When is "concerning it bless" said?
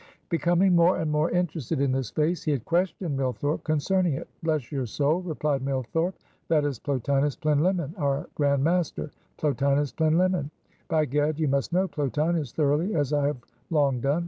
3.63-4.71